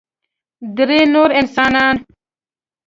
[0.77, 1.95] درې نور انسانان